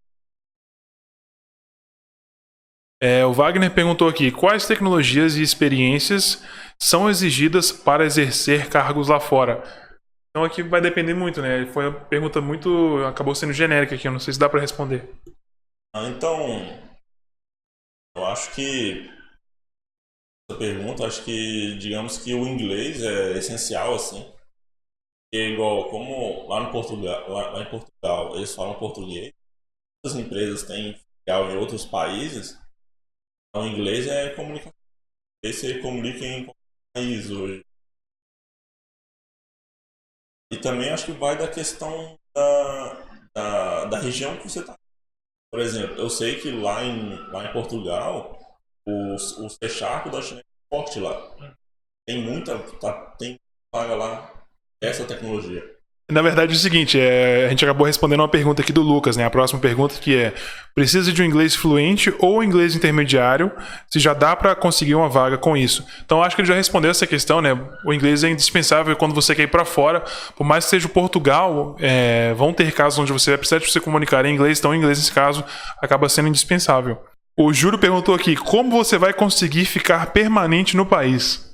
É, 3.02 3.26
o 3.26 3.32
Wagner 3.32 3.74
perguntou 3.74 4.08
aqui: 4.08 4.30
quais 4.30 4.64
tecnologias 4.64 5.34
e 5.34 5.42
experiências 5.42 6.40
são 6.80 7.10
exigidas 7.10 7.72
para 7.72 8.04
exercer 8.04 8.68
cargos 8.68 9.08
lá 9.08 9.18
fora? 9.18 9.60
Então 10.30 10.44
aqui 10.44 10.62
vai 10.62 10.80
depender 10.80 11.12
muito, 11.12 11.42
né? 11.42 11.66
Foi 11.66 11.88
uma 11.88 12.00
pergunta 12.00 12.40
muito. 12.40 13.04
acabou 13.04 13.34
sendo 13.34 13.52
genérica 13.52 13.96
aqui, 13.96 14.06
eu 14.06 14.12
não 14.12 14.20
sei 14.20 14.32
se 14.32 14.38
dá 14.38 14.48
para 14.48 14.60
responder. 14.60 15.12
Ah, 15.92 16.08
então. 16.08 16.38
Eu 18.16 18.24
acho 18.24 18.54
que. 18.54 19.10
Essa 20.48 20.58
pergunta, 20.60 21.04
acho 21.04 21.24
que, 21.24 21.76
digamos 21.78 22.18
que 22.18 22.32
o 22.34 22.46
inglês 22.46 23.02
é 23.02 23.32
essencial, 23.36 23.96
assim. 23.96 24.22
Porque, 24.22 25.48
igual, 25.48 25.90
como 25.90 26.46
lá, 26.48 26.60
no 26.60 26.70
Portugal, 26.70 27.28
lá 27.28 27.62
em 27.62 27.68
Portugal 27.68 28.36
eles 28.36 28.54
falam 28.54 28.78
português, 28.78 29.32
as 30.06 30.14
empresas 30.14 30.62
têm 30.62 31.00
filial 31.24 31.50
em 31.50 31.56
outros 31.56 31.84
países, 31.84 32.61
o 33.54 33.66
inglês 33.66 34.06
é 34.06 34.34
comunicação. 34.34 34.72
Você 35.44 35.80
comunica 35.80 36.24
em 36.24 36.50
país 36.94 37.30
hoje. 37.30 37.64
E 40.50 40.56
também 40.58 40.90
acho 40.90 41.06
que 41.06 41.12
vai 41.12 41.36
da 41.36 41.48
questão 41.48 42.18
da, 42.34 43.06
da, 43.34 43.84
da 43.86 43.98
região 43.98 44.36
que 44.36 44.48
você 44.48 44.60
está. 44.60 44.76
Por 45.50 45.60
exemplo, 45.60 45.96
eu 45.96 46.10
sei 46.10 46.40
que 46.40 46.50
lá 46.50 46.84
em, 46.84 47.16
lá 47.30 47.46
em 47.46 47.52
Portugal, 47.52 48.38
o, 48.86 49.14
o 49.14 49.50
C 49.50 49.68
Sharp 49.68 50.10
da 50.10 50.22
China 50.22 50.40
é 50.40 50.44
forte 50.68 51.00
lá. 51.00 51.14
Tem 52.06 52.22
muita, 52.22 52.58
tá, 52.78 53.12
tem 53.18 53.40
vaga 53.72 53.94
lá 53.96 54.46
essa 54.80 55.06
tecnologia. 55.06 55.78
Na 56.12 56.20
verdade 56.20 56.52
é 56.52 56.54
o 56.54 56.58
seguinte, 56.58 57.00
é, 57.00 57.46
a 57.46 57.48
gente 57.48 57.64
acabou 57.64 57.86
respondendo 57.86 58.20
uma 58.20 58.28
pergunta 58.28 58.60
aqui 58.60 58.72
do 58.72 58.82
Lucas, 58.82 59.16
né? 59.16 59.24
A 59.24 59.30
próxima 59.30 59.58
pergunta 59.58 59.94
que 59.94 60.14
é: 60.14 60.34
precisa 60.74 61.10
de 61.10 61.22
um 61.22 61.24
inglês 61.24 61.54
fluente 61.54 62.12
ou 62.18 62.44
inglês 62.44 62.76
intermediário? 62.76 63.50
Se 63.90 63.98
já 63.98 64.12
dá 64.12 64.36
para 64.36 64.54
conseguir 64.54 64.94
uma 64.94 65.08
vaga 65.08 65.38
com 65.38 65.56
isso? 65.56 65.86
Então 66.04 66.22
acho 66.22 66.36
que 66.36 66.42
ele 66.42 66.48
já 66.48 66.54
respondeu 66.54 66.90
essa 66.90 67.06
questão, 67.06 67.40
né? 67.40 67.58
O 67.86 67.94
inglês 67.94 68.22
é 68.22 68.28
indispensável 68.28 68.94
quando 68.94 69.14
você 69.14 69.34
quer 69.34 69.44
ir 69.44 69.50
para 69.50 69.64
fora, 69.64 70.04
por 70.36 70.44
mais 70.44 70.64
que 70.64 70.70
seja 70.70 70.88
Portugal, 70.88 71.76
é, 71.80 72.34
vão 72.34 72.52
ter 72.52 72.70
casos 72.72 72.98
onde 72.98 73.12
você 73.12 73.30
vai 73.30 73.38
precisar 73.38 73.58
de 73.58 73.70
se 73.70 73.80
comunicar 73.80 74.24
em 74.26 74.34
inglês, 74.34 74.58
então 74.58 74.72
o 74.72 74.74
inglês 74.74 74.98
nesse 74.98 75.12
caso 75.12 75.42
acaba 75.80 76.08
sendo 76.10 76.28
indispensável. 76.28 76.98
O 77.34 77.52
Júlio 77.54 77.78
perguntou 77.78 78.14
aqui: 78.14 78.36
como 78.36 78.70
você 78.70 78.98
vai 78.98 79.14
conseguir 79.14 79.64
ficar 79.64 80.06
permanente 80.12 80.76
no 80.76 80.84
país? 80.84 81.50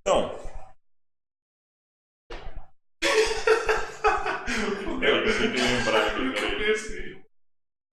Então, 0.00 0.41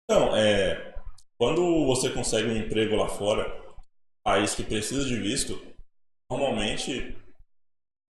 Então, 0.10 0.36
é, 0.36 0.96
quando 1.38 1.86
você 1.86 2.10
consegue 2.10 2.50
um 2.50 2.58
emprego 2.58 2.96
lá 2.96 3.08
fora, 3.08 3.46
país 4.24 4.56
que 4.56 4.64
precisa 4.64 5.06
de 5.06 5.16
visto, 5.16 5.62
normalmente, 6.28 7.16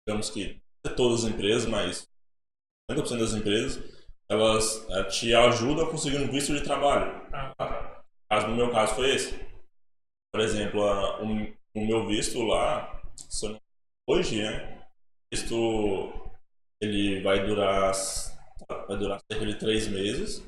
digamos 0.06 0.30
que 0.30 0.62
todas 0.98 1.24
as 1.24 1.32
empresas, 1.32 1.66
mas 1.66 2.06
50% 2.92 3.18
das 3.18 3.34
empresas, 3.34 3.82
elas 4.28 4.86
é, 4.90 5.04
te 5.06 5.34
ajudam 5.34 5.86
a 5.86 5.90
conseguir 5.90 6.18
um 6.18 6.30
visto 6.30 6.54
de 6.54 6.66
trabalho. 6.66 7.14
Caso 8.30 8.48
no 8.48 8.58
meu 8.58 8.70
caso 8.74 8.96
foi 8.96 9.16
esse. 9.16 9.34
Por 10.34 10.42
exemplo, 10.42 10.84
a, 10.84 11.24
o, 11.24 11.28
o, 11.76 11.88
meu 11.88 12.06
visto 12.06 12.42
lá, 12.42 13.02
hoje, 14.06 14.44
né? 14.44 14.86
Visto 15.34 16.12
ele 16.82 17.22
vai 17.22 17.48
durar 17.48 17.94
vai 18.86 18.98
durar 18.98 19.22
cerca 19.32 19.46
de 19.46 19.56
três 19.56 19.88
meses 19.88 20.44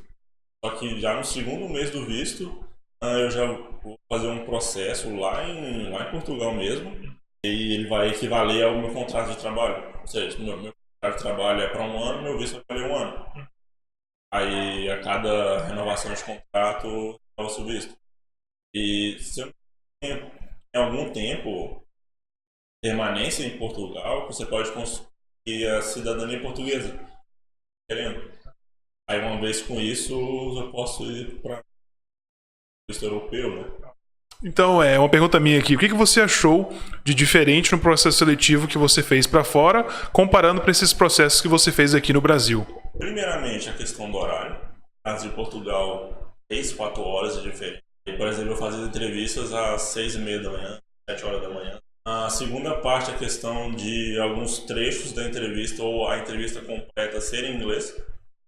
só 0.64 0.72
que 0.78 1.00
já 1.00 1.16
no 1.16 1.24
segundo 1.24 1.70
mês 1.70 1.92
do 1.92 2.06
visto, 2.06 2.64
ah, 3.02 3.14
eu 3.14 3.32
já 3.32 3.46
vou 3.46 4.00
fazer 4.10 4.28
um 4.28 4.46
processo 4.46 5.16
lá 5.16 5.48
em, 5.48 5.90
lá 5.90 6.08
em 6.08 6.12
Portugal 6.12 6.54
mesmo, 6.54 6.92
e 7.44 7.74
ele 7.76 7.88
vai 7.88 8.10
equivaler 8.10 8.66
ao 8.66 8.78
meu 8.78 8.94
contrato 8.94 9.32
de 9.32 9.38
trabalho. 9.40 10.00
Ou 10.02 10.08
seja, 10.08 10.38
meu, 10.40 10.58
meu 10.58 10.74
contrato 10.74 11.18
de 11.18 11.24
trabalho 11.24 11.62
é 11.62 11.68
para 11.70 11.84
um 11.84 12.04
ano, 12.04 12.24
meu 12.24 12.38
visto 12.38 12.64
vai 12.68 12.78
valer 12.80 12.92
um 12.92 12.96
ano. 12.96 13.48
Aí 14.32 14.90
a 14.90 15.02
cada 15.02 15.66
renovação 15.68 16.14
de 16.14 16.24
contrato, 16.24 17.20
renova 17.38 17.62
o 17.62 17.66
visto. 17.66 17.98
E 18.74 19.18
se 19.20 19.42
eu 19.42 19.54
tenho 20.02 20.32
em 20.74 20.80
algum 20.80 21.12
tempo 21.12 21.86
permanência 22.82 23.46
em 23.46 23.58
Portugal, 23.58 24.28
você 24.28 24.46
pode 24.46 24.72
conseguir 24.74 25.68
a 25.68 25.82
cidadania 25.82 26.42
portuguesa. 26.42 27.00
Querendo. 27.90 28.37
Aí 29.10 29.20
uma 29.20 29.40
vez 29.40 29.62
com 29.62 29.80
isso 29.80 30.14
eu 30.60 30.72
posso 30.72 31.04
ir 31.12 31.40
para 31.42 31.62
o 32.90 33.06
europeu, 33.06 33.56
né? 33.56 33.72
Então, 34.44 34.84
é 34.84 35.00
uma 35.00 35.10
pergunta 35.10 35.40
minha 35.40 35.58
aqui. 35.58 35.76
O 35.76 35.80
que, 35.80 35.88
que 35.90 35.96
você 35.96 36.22
achou 36.22 36.72
de 37.04 37.16
diferente 37.16 37.72
no 37.72 37.80
processo 37.80 38.20
seletivo 38.20 38.68
que 38.68 38.78
você 38.78 39.02
fez 39.02 39.26
para 39.26 39.44
fora, 39.44 39.84
comparando 40.14 40.62
para 40.62 40.70
esses 40.70 40.94
processos 40.94 41.42
que 41.42 41.48
você 41.48 41.72
fez 41.72 41.96
aqui 41.96 42.14
no 42.14 42.22
Brasil? 42.22 42.66
Primeiramente, 42.98 43.68
a 43.68 43.74
questão 43.74 44.12
do 44.12 44.18
horário. 44.18 44.56
Brasil 45.04 45.32
e 45.32 45.34
Portugal, 45.34 46.36
3, 46.50 46.74
4 46.74 47.02
horas 47.02 47.38
de 47.38 47.50
diferença. 47.50 47.82
Por 48.06 48.28
exemplo, 48.28 48.52
eu 48.52 48.58
fazia 48.58 48.86
entrevistas 48.86 49.54
às 49.54 49.82
6 49.84 50.16
e 50.16 50.20
meia 50.20 50.42
da 50.42 50.52
manhã, 50.52 50.80
7 51.10 51.26
horas 51.26 51.42
da 51.42 51.50
manhã. 51.50 51.80
A 52.06 52.30
segunda 52.30 52.76
parte 52.76 53.12
a 53.12 53.18
questão 53.18 53.72
de 53.72 54.18
alguns 54.20 54.60
trechos 54.60 55.12
da 55.14 55.28
entrevista 55.28 55.84
ou 55.84 56.08
a 56.08 56.20
entrevista 56.20 56.62
completa 56.62 57.20
ser 57.20 57.44
em 57.44 57.56
inglês. 57.56 57.94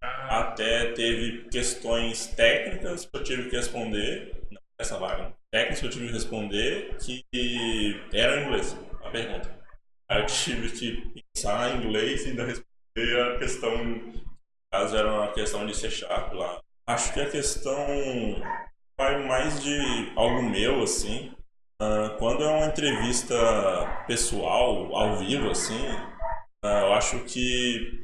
Até 0.01 0.93
teve 0.93 1.49
questões 1.49 2.27
técnicas 2.27 3.05
que 3.05 3.17
eu 3.17 3.23
tive 3.23 3.49
que 3.49 3.55
responder, 3.55 4.43
não, 4.51 4.61
essa 4.79 4.97
vaga, 4.97 5.33
técnicas 5.51 5.79
que 5.79 5.85
eu 5.85 5.89
tive 5.89 6.07
que 6.07 6.13
responder 6.13 6.97
que 6.99 8.01
eram 8.13 8.41
em 8.41 8.45
inglês, 8.45 8.77
a 9.03 9.09
pergunta. 9.09 9.59
Aí 10.07 10.21
eu 10.21 10.25
tive 10.25 10.71
que 10.71 11.21
pensar 11.35 11.75
em 11.75 11.83
inglês 11.83 12.25
e 12.25 12.29
ainda 12.29 12.45
responder 12.45 13.21
a 13.21 13.37
questão, 13.37 14.13
caso 14.71 14.95
era 14.95 15.11
uma 15.11 15.31
questão 15.33 15.65
de 15.65 15.75
ser 15.75 15.91
Sharp 15.91 16.33
lá. 16.33 16.61
Acho 16.87 17.13
que 17.13 17.21
a 17.21 17.29
questão 17.29 17.85
vai 18.97 19.23
mais 19.25 19.61
de 19.61 20.11
algo 20.15 20.43
meu, 20.43 20.81
assim. 20.81 21.31
Uh, 21.81 22.17
quando 22.17 22.43
é 22.43 22.47
uma 22.47 22.65
entrevista 22.65 23.35
pessoal, 24.07 24.93
ao 24.95 25.17
vivo, 25.17 25.51
assim, 25.51 25.87
uh, 26.65 26.67
eu 26.67 26.93
acho 26.93 27.23
que 27.25 28.03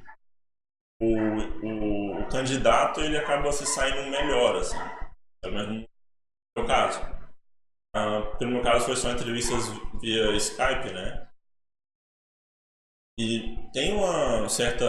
o, 0.99 1.05
o, 1.07 2.21
o, 2.21 2.29
candidato 2.29 3.01
ele 3.01 3.17
acaba 3.17 3.51
se 3.51 3.65
saindo 3.65 4.09
melhor, 4.09 4.55
assim. 4.57 4.77
Menos 5.45 5.67
no 5.67 5.87
meu 6.57 6.67
caso. 6.67 6.99
No 8.41 8.47
meu 8.47 8.61
caso 8.61 8.85
foi 8.85 8.95
só 8.95 9.11
entrevistas 9.11 9.67
via 10.01 10.35
Skype, 10.35 10.91
né? 10.93 11.27
E 13.17 13.69
tem 13.71 13.93
uma 13.93 14.49
certa, 14.49 14.85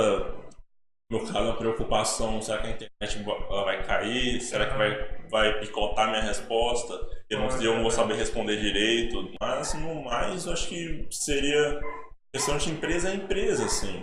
no 1.10 1.20
caso, 1.20 1.44
uma 1.44 1.56
preocupação, 1.56 2.42
será 2.42 2.60
que 2.60 2.66
a 2.66 2.70
internet 2.70 3.22
vai 3.48 3.86
cair? 3.86 4.40
Será 4.40 4.68
que 4.68 4.76
vai, 4.76 5.28
vai 5.28 5.60
picotar 5.60 6.10
minha 6.10 6.22
resposta? 6.22 6.92
Eu 7.30 7.38
não, 7.38 7.62
eu 7.62 7.74
não 7.74 7.82
vou 7.82 7.90
saber 7.90 8.14
responder 8.14 8.56
direito. 8.60 9.32
Mas, 9.40 9.74
no 9.74 10.02
mais, 10.02 10.46
eu 10.46 10.52
acho 10.52 10.68
que 10.68 11.06
seria 11.10 11.80
questão 12.32 12.58
de 12.58 12.70
empresa 12.70 13.10
a 13.10 13.14
empresa, 13.14 13.66
assim. 13.66 14.02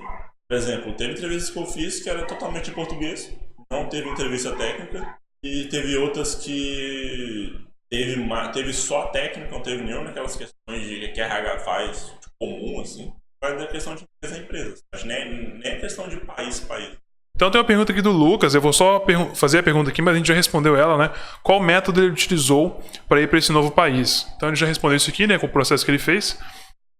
Por 0.53 0.59
exemplo, 0.59 0.93
teve 0.93 1.13
entrevistas 1.13 1.49
que 1.49 1.57
eu 1.57 1.65
fiz 1.65 1.99
que 1.99 2.07
era 2.07 2.27
totalmente 2.27 2.69
em 2.69 2.73
português, 2.75 3.35
não 3.71 3.89
teve 3.89 4.07
entrevista 4.07 4.55
técnica, 4.55 5.17
e 5.43 5.63
teve 5.63 5.97
outras 5.97 6.35
que 6.35 7.59
teve, 7.89 8.23
teve 8.53 8.71
só 8.71 9.07
técnica, 9.07 9.49
não 9.49 9.63
teve 9.63 9.81
nenhuma 9.81 10.05
daquelas 10.05 10.35
questões 10.35 10.87
de 10.87 11.11
que 11.11 11.19
a 11.19 11.25
RH 11.25 11.59
faz 11.61 12.05
tipo, 12.21 12.35
comum, 12.39 12.81
assim. 12.81 13.11
Vai 13.43 13.57
da 13.57 13.65
questão 13.65 13.95
de 13.95 14.03
empresa 14.03 14.35
a 14.35 14.43
empresa. 14.43 14.83
Nem, 15.03 15.57
nem 15.57 15.79
questão 15.79 16.07
de 16.07 16.17
país 16.17 16.63
a 16.63 16.67
país. 16.67 16.97
Então 17.35 17.49
tem 17.49 17.59
uma 17.59 17.65
pergunta 17.65 17.91
aqui 17.91 18.03
do 18.03 18.11
Lucas, 18.11 18.53
eu 18.53 18.61
vou 18.61 18.71
só 18.71 19.03
fazer 19.33 19.57
a 19.57 19.63
pergunta 19.63 19.89
aqui, 19.89 20.03
mas 20.03 20.13
a 20.13 20.17
gente 20.17 20.27
já 20.27 20.35
respondeu 20.35 20.75
ela, 20.75 20.99
né? 20.99 21.11
Qual 21.41 21.59
método 21.59 21.99
ele 21.99 22.11
utilizou 22.11 22.79
para 23.09 23.19
ir 23.19 23.27
para 23.27 23.39
esse 23.39 23.51
novo 23.51 23.71
país? 23.71 24.31
Então 24.35 24.49
ele 24.49 24.55
já 24.55 24.67
respondeu 24.67 24.97
isso 24.97 25.09
aqui, 25.09 25.25
né, 25.25 25.39
com 25.39 25.47
o 25.47 25.49
processo 25.49 25.83
que 25.83 25.89
ele 25.89 25.97
fez. 25.97 26.37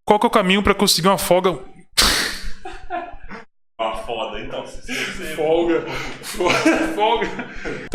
Qual 0.04 0.20
que 0.20 0.26
é 0.26 0.28
o 0.28 0.32
caminho 0.32 0.64
para 0.64 0.74
conseguir 0.74 1.08
uma 1.08 1.20
folga 1.20 1.60
foda, 4.06 4.40
então. 4.40 4.66
Folga. 5.36 5.84
Folga. 6.96 7.28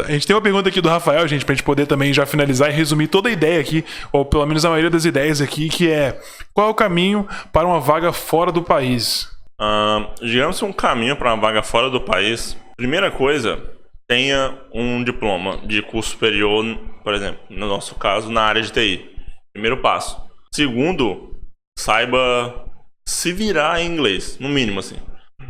A 0.05 0.13
gente 0.13 0.27
tem 0.27 0.35
uma 0.35 0.43
pergunta 0.43 0.69
aqui 0.69 0.81
do 0.81 0.89
Rafael, 0.89 1.27
gente, 1.29 1.45
pra 1.45 1.55
gente 1.55 1.65
poder 1.65 1.87
também 1.87 2.13
já 2.13 2.27
finalizar 2.27 2.71
e 2.71 2.73
resumir 2.73 3.09
toda 3.09 3.29
a 3.29 3.33
ideia 3.33 3.61
aqui, 3.61 3.85
ou 4.13 4.25
pelo 4.25 4.47
menos 4.47 4.65
a 4.65 4.71
maioria 4.71 4.91
das 4.91 5.05
ideias 5.05 5.41
aqui, 5.41 5.69
que 5.69 5.91
é 5.91 6.21
qual 6.53 6.69
é 6.69 6.71
o 6.71 6.75
caminho 6.75 7.27
para 7.53 7.67
uma 7.67 7.81
vaga 7.81 8.13
fora 8.13 8.51
do 8.51 8.63
país? 8.63 9.29
Uh, 9.61 10.07
digamos 10.25 10.63
um 10.63 10.73
caminho 10.73 11.17
para 11.17 11.35
uma 11.35 11.41
vaga 11.41 11.63
fora 11.63 11.91
do 11.91 12.01
país. 12.01 12.57
Primeira 12.77 13.11
coisa, 13.11 13.61
tenha 14.09 14.59
um 14.73 15.03
diploma 15.05 15.59
de 15.67 15.83
curso 15.83 16.11
superior, 16.11 16.65
por 17.05 17.13
exemplo, 17.15 17.41
no 17.51 17.67
nosso 17.67 17.95
caso, 17.97 18.31
na 18.31 18.43
área 18.43 18.63
de 18.63 18.73
TI. 18.73 19.11
Primeiro 19.53 19.79
passo. 19.79 20.21
Segundo, 20.55 21.35
saiba 21.79 22.67
se 23.07 23.33
virar 23.33 23.81
em 23.81 23.87
inglês, 23.87 24.39
no 24.39 24.49
mínimo 24.49 24.81
assim. 24.81 24.97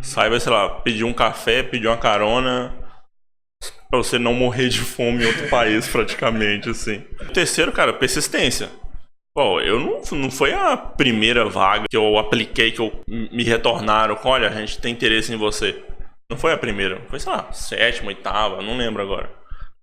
Saiba, 0.03 0.39
sei 0.39 0.53
lá, 0.53 0.69
pedir 0.69 1.05
um 1.05 1.13
café, 1.13 1.63
pedir 1.63 1.87
uma 1.87 1.97
carona 1.97 2.75
pra 3.91 3.99
você 3.99 4.19
não 4.19 4.35
morrer 4.35 4.69
de 4.69 4.81
fome 4.81 5.25
em 5.25 5.27
outro 5.27 5.49
país, 5.51 5.89
praticamente, 5.89 6.71
assim. 6.71 7.05
Terceiro, 7.33 7.73
cara, 7.73 7.93
persistência. 7.93 8.71
Bom, 9.35 9.61
eu 9.61 9.79
não, 9.79 10.19
não 10.19 10.31
foi 10.31 10.53
a 10.53 10.77
primeira 10.77 11.45
vaga 11.45 11.87
que 11.89 11.97
eu 11.97 12.19
apliquei, 12.19 12.73
que 12.73 12.81
eu, 12.81 12.93
me 13.07 13.45
retornaram 13.45 14.17
com, 14.17 14.29
olha, 14.29 14.49
a 14.49 14.53
gente 14.53 14.81
tem 14.81 14.93
interesse 14.93 15.33
em 15.33 15.37
você. 15.37 15.81
Não 16.31 16.37
foi 16.37 16.53
a 16.53 16.59
primeira, 16.59 17.01
foi, 17.09 17.21
sei 17.21 17.33
lá, 17.33 17.53
sétima, 17.53 18.09
oitava, 18.09 18.61
não 18.63 18.77
lembro 18.77 19.03
agora. 19.03 19.31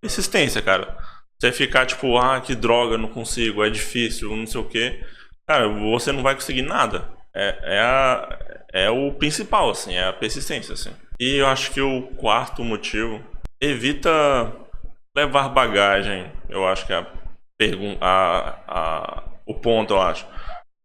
Persistência, 0.02 0.62
cara. 0.62 0.98
Você 1.40 1.52
ficar 1.52 1.86
tipo, 1.86 2.18
ah, 2.18 2.40
que 2.40 2.54
droga, 2.54 2.98
não 2.98 3.10
consigo, 3.10 3.64
é 3.64 3.70
difícil, 3.70 4.36
não 4.36 4.46
sei 4.46 4.62
o 4.62 4.66
quê. 4.66 5.04
Cara, 5.48 5.68
você 5.68 6.12
não 6.12 6.22
vai 6.22 6.36
conseguir 6.36 6.62
nada. 6.62 7.10
É, 7.34 7.76
é, 7.76 7.80
a, 7.80 8.40
é 8.76 8.90
o 8.90 9.10
principal, 9.14 9.70
assim, 9.70 9.96
é 9.96 10.06
a 10.06 10.12
persistência, 10.12 10.74
assim. 10.74 10.92
E 11.18 11.38
eu 11.38 11.48
acho 11.48 11.72
que 11.72 11.80
o 11.80 12.02
quarto 12.18 12.62
motivo, 12.62 13.24
evita 13.62 14.12
levar 15.16 15.48
bagagem, 15.48 16.30
eu 16.50 16.68
acho 16.68 16.86
que 16.86 16.92
é 16.92 16.98
a, 16.98 17.06
a, 18.02 18.56
a, 18.68 19.24
o 19.46 19.54
ponto, 19.54 19.94
eu 19.94 20.02
acho. 20.02 20.28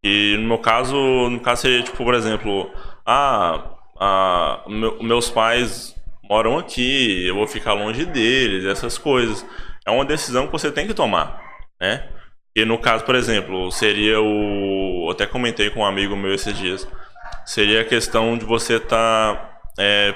E 0.01 0.37
no 0.39 0.47
meu 0.47 0.57
caso, 0.57 0.95
no 1.29 1.41
caso 1.41 1.63
seria, 1.63 1.83
tipo, 1.83 1.97
por 1.97 2.13
exemplo, 2.13 2.71
ah, 3.05 3.75
ah 3.99 4.63
meu, 4.69 5.03
meus 5.03 5.29
pais 5.29 5.93
moram 6.23 6.57
aqui, 6.57 7.27
eu 7.27 7.35
vou 7.35 7.45
ficar 7.45 7.73
longe 7.73 8.05
deles, 8.05 8.63
essas 8.63 8.97
coisas. 8.97 9.45
É 9.85 9.91
uma 9.91 10.05
decisão 10.05 10.45
que 10.45 10.53
você 10.53 10.71
tem 10.71 10.87
que 10.87 10.93
tomar, 10.93 11.41
né? 11.79 12.07
E 12.55 12.63
no 12.63 12.77
caso, 12.77 13.03
por 13.03 13.15
exemplo, 13.15 13.69
seria 13.69 14.21
o. 14.21 15.07
Eu 15.07 15.11
até 15.11 15.25
comentei 15.25 15.69
com 15.69 15.81
um 15.81 15.85
amigo 15.85 16.15
meu 16.15 16.33
esses 16.33 16.57
dias. 16.57 16.87
Seria 17.45 17.81
a 17.81 17.85
questão 17.85 18.37
de 18.37 18.45
você 18.45 18.75
estar 18.75 19.35
tá, 19.35 19.61
é, 19.79 20.13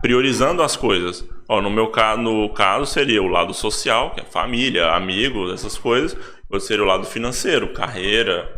priorizando 0.00 0.62
as 0.62 0.76
coisas. 0.76 1.24
Ó, 1.48 1.60
no 1.60 1.70
meu 1.70 1.88
caso, 1.88 2.20
no 2.20 2.48
caso, 2.50 2.86
seria 2.86 3.22
o 3.22 3.28
lado 3.28 3.54
social, 3.54 4.10
que 4.10 4.20
é 4.20 4.24
família, 4.24 4.92
amigos, 4.92 5.52
essas 5.52 5.78
coisas. 5.78 6.16
Ou 6.50 6.60
seria 6.60 6.84
o 6.84 6.86
lado 6.86 7.04
financeiro, 7.04 7.72
carreira. 7.72 8.48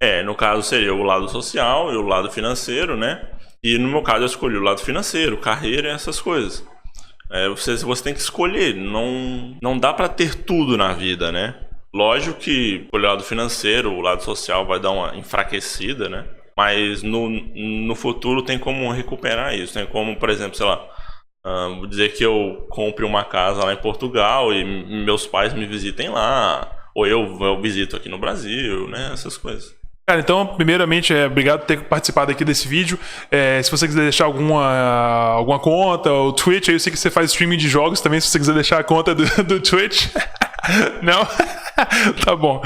É, 0.00 0.22
no 0.22 0.34
caso 0.34 0.62
seria 0.62 0.94
o 0.94 1.02
lado 1.02 1.28
social 1.28 1.92
e 1.92 1.96
o 1.96 2.02
lado 2.02 2.30
financeiro, 2.30 2.96
né? 2.96 3.26
E 3.62 3.76
no 3.78 3.88
meu 3.88 4.02
caso 4.02 4.22
eu 4.22 4.26
escolhi 4.26 4.56
o 4.56 4.62
lado 4.62 4.80
financeiro, 4.80 5.36
carreira 5.38 5.88
e 5.88 5.92
essas 5.92 6.20
coisas. 6.20 6.64
É, 7.30 7.48
você, 7.48 7.76
você 7.76 8.04
tem 8.04 8.14
que 8.14 8.20
escolher, 8.20 8.74
não, 8.74 9.56
não 9.60 9.78
dá 9.78 9.92
para 9.92 10.08
ter 10.08 10.34
tudo 10.34 10.76
na 10.76 10.92
vida, 10.92 11.32
né? 11.32 11.54
Lógico 11.92 12.38
que 12.38 12.86
o 12.92 12.96
lado 12.96 13.22
financeiro, 13.24 13.92
o 13.92 14.00
lado 14.00 14.22
social 14.22 14.66
vai 14.66 14.78
dar 14.78 14.90
uma 14.90 15.16
enfraquecida, 15.16 16.08
né? 16.08 16.24
Mas 16.58 17.04
no, 17.04 17.30
no 17.30 17.94
futuro 17.94 18.42
tem 18.42 18.58
como 18.58 18.90
recuperar 18.90 19.54
isso. 19.54 19.74
Tem 19.74 19.86
como, 19.86 20.16
por 20.16 20.28
exemplo, 20.28 20.56
sei 20.56 20.66
lá, 20.66 20.84
uh, 21.46 21.86
dizer 21.86 22.12
que 22.14 22.24
eu 22.24 22.66
compre 22.68 23.04
uma 23.04 23.24
casa 23.24 23.64
lá 23.64 23.72
em 23.72 23.76
Portugal 23.76 24.52
e 24.52 24.64
meus 24.64 25.24
pais 25.24 25.54
me 25.54 25.64
visitem 25.66 26.08
lá. 26.08 26.68
Ou 26.96 27.06
eu, 27.06 27.38
eu 27.40 27.62
visito 27.62 27.94
aqui 27.94 28.08
no 28.08 28.18
Brasil, 28.18 28.88
né? 28.88 29.10
Essas 29.12 29.36
coisas. 29.36 29.72
Cara, 30.04 30.20
então, 30.20 30.44
primeiramente, 30.48 31.14
é, 31.14 31.26
obrigado 31.26 31.60
por 31.60 31.66
ter 31.66 31.80
participado 31.84 32.32
aqui 32.32 32.44
desse 32.44 32.66
vídeo. 32.66 32.98
É, 33.30 33.62
se 33.62 33.70
você 33.70 33.86
quiser 33.86 34.02
deixar 34.02 34.24
alguma, 34.24 35.30
alguma 35.34 35.60
conta, 35.60 36.12
o 36.12 36.32
Twitch, 36.32 36.70
aí 36.70 36.74
eu 36.74 36.80
sei 36.80 36.90
que 36.90 36.98
você 36.98 37.08
faz 37.08 37.30
streaming 37.30 37.58
de 37.58 37.68
jogos 37.68 38.00
também, 38.00 38.18
se 38.18 38.26
você 38.26 38.38
quiser 38.40 38.54
deixar 38.54 38.80
a 38.80 38.84
conta 38.84 39.14
do, 39.14 39.44
do 39.44 39.60
Twitch. 39.60 40.08
Não? 41.02 41.24
tá 42.24 42.34
bom. 42.34 42.60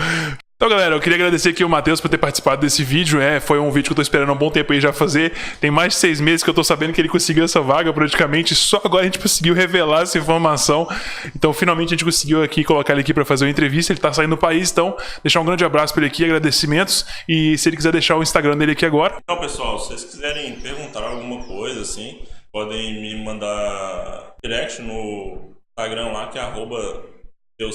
Então, 0.62 0.70
galera, 0.70 0.94
eu 0.94 1.00
queria 1.00 1.16
agradecer 1.16 1.48
aqui 1.48 1.64
o 1.64 1.68
Matheus 1.68 2.00
por 2.00 2.08
ter 2.08 2.18
participado 2.18 2.60
desse 2.60 2.84
vídeo. 2.84 3.20
É, 3.20 3.40
foi 3.40 3.58
um 3.58 3.68
vídeo 3.72 3.88
que 3.88 3.92
eu 3.94 3.96
tô 3.96 4.02
esperando 4.02 4.28
há 4.28 4.32
um 4.32 4.38
bom 4.38 4.48
tempo 4.48 4.72
aí 4.72 4.80
já 4.80 4.92
fazer. 4.92 5.32
Tem 5.60 5.72
mais 5.72 5.92
de 5.92 5.98
seis 5.98 6.20
meses 6.20 6.44
que 6.44 6.48
eu 6.48 6.54
tô 6.54 6.62
sabendo 6.62 6.92
que 6.92 7.00
ele 7.00 7.08
conseguiu 7.08 7.42
essa 7.42 7.60
vaga 7.60 7.92
praticamente. 7.92 8.54
Só 8.54 8.80
agora 8.84 9.02
a 9.02 9.04
gente 9.06 9.18
conseguiu 9.18 9.54
revelar 9.54 10.02
essa 10.02 10.16
informação. 10.16 10.86
Então, 11.34 11.52
finalmente 11.52 11.88
a 11.88 11.90
gente 11.96 12.04
conseguiu 12.04 12.44
aqui 12.44 12.62
colocar 12.62 12.92
ele 12.92 13.00
aqui 13.00 13.12
para 13.12 13.24
fazer 13.24 13.44
uma 13.44 13.50
entrevista. 13.50 13.92
Ele 13.92 13.98
tá 13.98 14.12
saindo 14.12 14.36
do 14.36 14.38
país, 14.38 14.70
então 14.70 14.96
deixar 15.20 15.40
um 15.40 15.44
grande 15.44 15.64
abraço 15.64 15.92
para 15.92 16.04
ele 16.04 16.12
aqui, 16.12 16.24
agradecimentos. 16.24 17.06
E 17.28 17.58
se 17.58 17.68
ele 17.68 17.76
quiser 17.76 17.90
deixar 17.90 18.16
o 18.16 18.22
Instagram 18.22 18.56
dele 18.56 18.70
aqui 18.70 18.86
agora. 18.86 19.16
Então, 19.20 19.40
pessoal, 19.40 19.80
se 19.80 19.88
vocês 19.88 20.04
quiserem 20.04 20.60
perguntar 20.60 21.02
alguma 21.02 21.42
coisa 21.42 21.80
assim, 21.80 22.20
podem 22.52 23.02
me 23.02 23.24
mandar 23.24 24.36
direct 24.40 24.80
no 24.80 25.56
Instagram 25.76 26.12
lá, 26.12 26.28
que 26.28 26.38
é 26.38 26.40
arroba. 26.40 27.10
Eu 27.58 27.70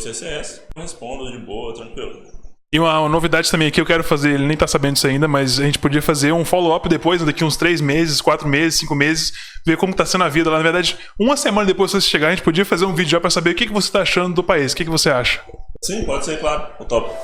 respondo 0.76 1.32
de 1.32 1.38
boa, 1.40 1.74
tranquilo. 1.74 2.37
E 2.72 2.78
uma, 2.80 3.08
novidade 3.08 3.50
também 3.50 3.70
aqui, 3.70 3.80
eu 3.80 3.86
quero 3.86 4.04
fazer, 4.04 4.34
ele 4.34 4.46
nem 4.46 4.58
tá 4.58 4.68
sabendo 4.68 4.96
disso 4.96 5.08
ainda, 5.08 5.26
mas 5.26 5.58
a 5.58 5.64
gente 5.64 5.80
podia 5.80 6.02
fazer 6.02 6.34
um 6.34 6.44
follow-up 6.44 6.90
depois, 6.90 7.24
daqui 7.24 7.42
uns 7.42 7.56
três 7.56 7.80
meses, 7.80 8.20
quatro 8.20 8.46
meses, 8.46 8.80
cinco 8.80 8.94
meses, 8.94 9.32
ver 9.66 9.78
como 9.78 9.94
tá 9.94 10.06
sendo 10.06 10.26
a 10.26 10.30
vida 10.30 10.50
lá. 10.50 10.58
Na 10.58 10.64
verdade, 10.64 10.98
uma 11.18 11.38
semana 11.38 11.66
depois 11.66 11.92
que 11.92 12.02
você 12.02 12.10
chegar, 12.10 12.28
a 12.28 12.32
gente 12.32 12.44
podia 12.44 12.66
fazer 12.66 12.86
um 12.86 12.94
vídeo 12.94 13.12
já 13.12 13.22
pra 13.22 13.30
saber 13.30 13.52
o 13.52 13.56
que, 13.56 13.68
que 13.68 13.74
você 13.74 13.90
tá 13.90 14.02
achando 14.02 14.36
do 14.36 14.44
país, 14.44 14.74
o 14.74 14.76
que, 14.76 14.84
que 14.84 14.92
você 14.92 15.10
acha. 15.10 15.40
Sim, 15.82 16.04
pode 16.04 16.26
ser, 16.26 16.40
claro. 16.42 16.68
Eu 16.78 16.86
topo. 16.86 17.16